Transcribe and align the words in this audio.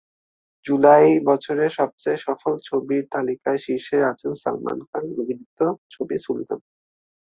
জুলাইবছরের 0.65 1.71
সবচেয়ে 1.71 2.17
সফল 2.17 2.53
ছবির 2.63 3.03
তালিকার 3.11 3.57
শীর্ষে 3.57 3.97
আছে 4.05 4.27
সালমান 4.35 4.79
খান 4.89 5.03
অভিনীত 5.13 5.59
ছবি 5.91 6.17
সুলতান। 6.25 6.59